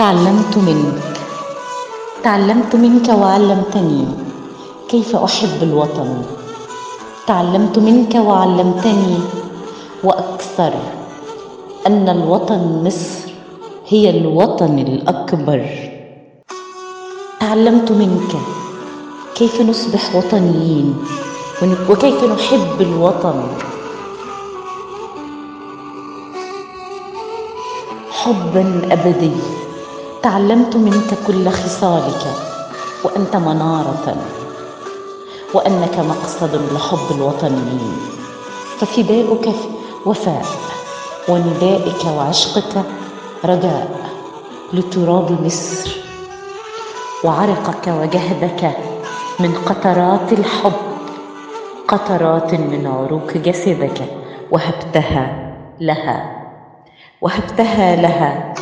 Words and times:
تعلمت 0.00 0.58
منك 0.58 1.02
تعلمت 2.24 2.76
منك 2.76 3.08
وعلمتني 3.08 4.04
كيف 4.88 5.16
أحب 5.16 5.62
الوطن؟ 5.62 6.22
تعلمت 7.26 7.78
منك 7.78 8.14
وعلمتني 8.14 9.18
وأكثر 10.04 10.72
أن 11.86 12.08
الوطن 12.08 12.84
مصر 12.84 13.30
هي 13.88 14.10
الوطن 14.10 14.78
الأكبر. 14.78 15.60
تعلمت 17.40 17.92
منك 17.92 18.32
كيف 19.34 19.60
نصبح 19.60 20.16
وطنيين. 20.16 20.94
وكيف 21.90 22.24
نحب 22.24 22.76
الوطن. 22.80 23.38
حبا 28.10 28.64
أبدي. 28.92 29.60
تعلمت 30.22 30.76
منك 30.76 31.14
كل 31.26 31.48
خصالك 31.50 32.26
وأنت 33.04 33.36
منارة 33.36 34.16
وأنك 35.54 35.98
مقصد 35.98 36.54
لحب 36.74 37.16
الوطنيين 37.16 37.96
ففداؤك 38.78 39.48
وفاء 40.06 40.44
وندائك 41.28 42.04
وعشقك 42.16 42.84
رجاء 43.44 44.10
لتراب 44.72 45.44
مصر 45.44 45.90
وعرقك 47.24 47.86
وجهدك 47.88 48.76
من 49.40 49.54
قطرات 49.66 50.32
الحب 50.32 50.72
قطرات 51.88 52.54
من 52.54 52.86
عروق 52.86 53.32
جسدك 53.36 54.02
وهبتها 54.50 55.54
لها 55.80 56.36
وهبتها 57.20 57.96
لها. 57.96 58.54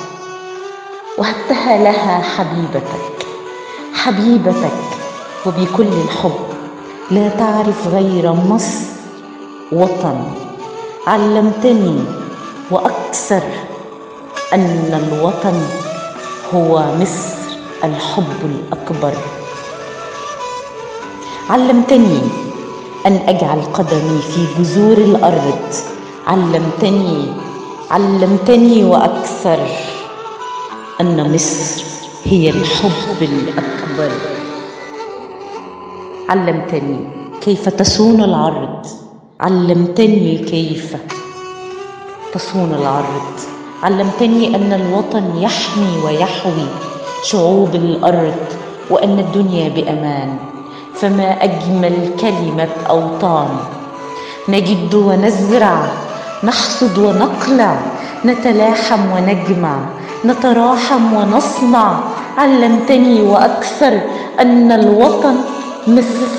وهبتها 1.19 1.83
لها 1.85 2.23
حبيبتك 2.23 3.27
حبيبتك 3.95 4.79
وبكل 5.47 5.87
الحب. 6.05 6.41
لا 7.11 7.29
تعرف 7.29 7.89
غير 7.89 8.33
مصر 8.33 8.85
وطن. 9.73 10.19
علمتني 11.07 11.99
وأكثر 12.71 13.43
أن 14.55 15.01
الوطن 15.03 15.61
هو 16.55 16.85
مصر 17.01 17.39
الحب 17.85 18.41
الأكبر. 18.45 19.13
علمتني 21.51 22.21
أن 23.07 23.21
أجعل 23.27 23.63
قدمي 23.75 24.19
في 24.35 24.47
جذور 24.59 24.97
الأرض. 24.97 25.75
علمتني 26.27 27.33
علمتني 27.91 28.85
وأكثر. 28.85 29.59
أن 31.01 31.35
مصر 31.35 31.85
هي 32.25 32.51
الحب 32.51 33.23
الأكبر. 33.23 34.11
علمتني 36.29 36.99
كيف 37.41 37.69
تصون 37.69 38.23
العرض. 38.23 38.87
علمتني 39.41 40.39
كيف 40.39 40.97
تصون 42.35 42.75
العرض. 42.75 43.33
علمتني 43.83 44.57
أن 44.57 44.73
الوطن 44.73 45.37
يحمي 45.37 46.03
ويحوي 46.05 46.67
شعوب 47.25 47.75
الأرض 47.75 48.45
وأن 48.91 49.19
الدنيا 49.19 49.69
بأمان. 49.69 50.37
فما 50.95 51.45
أجمل 51.45 52.11
كلمة 52.21 52.69
أوطان. 52.91 53.49
نجد 54.49 54.95
ونزرع 54.95 55.87
نحصد 56.45 56.99
ونقلع 56.99 57.81
نتلاحم 58.25 59.13
ونجمع. 59.13 59.79
نتراحم 60.25 61.15
ونصنع. 61.15 62.01
علمتني 62.39 63.23
وأكثر 63.23 64.01
أن 64.41 64.73
الوطن 64.73 65.37
مصر 65.87 66.31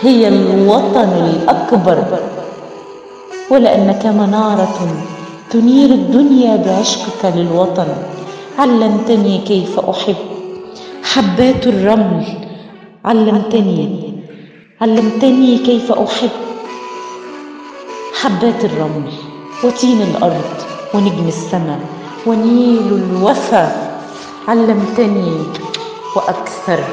هي 0.00 0.28
الوطن 0.28 1.08
الأكبر. 1.08 2.04
ولأنك 3.50 4.06
منارة 4.06 4.78
تنير 5.50 5.90
الدنيا 5.90 6.56
بعشقك 6.56 7.32
للوطن. 7.36 7.86
علمتني 8.58 9.38
كيف 9.38 9.78
أحب. 9.78 10.16
حبات 11.02 11.66
الرمل. 11.66 12.26
علمتني. 13.04 14.12
علمتني 14.80 15.58
كيف 15.58 15.92
أحب. 15.92 16.30
حبات 18.20 18.64
الرمل. 18.64 19.12
وطين 19.64 20.02
الأرض 20.02 20.50
ونجم 20.94 21.28
السماء. 21.28 21.80
ونيل 22.26 22.92
الوفا 22.92 23.92
علمتني 24.48 25.42
وأكثر 26.16 26.84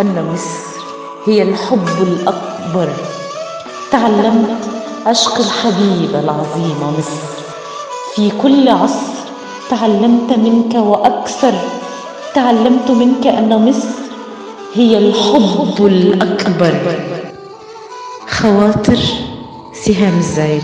أن 0.00 0.30
مصر 0.32 0.80
هي 1.26 1.42
الحب 1.42 1.88
الأكبر. 2.02 2.88
تعلمت 3.90 4.60
عشق 5.06 5.38
الحبيبه 5.38 6.20
العظيمه 6.20 6.90
مصر. 6.98 7.22
في 8.14 8.30
كل 8.42 8.68
عصر 8.68 9.12
تعلمت 9.70 10.32
منك 10.38 10.74
وأكثر. 10.74 11.54
تعلمت 12.34 12.90
منك 12.90 13.26
أن 13.26 13.68
مصر 13.68 13.98
هي 14.74 14.98
الحب 14.98 15.86
الأكبر. 15.86 16.74
خواطر 18.28 18.98
سهام 19.72 20.18
الزعيل 20.18 20.62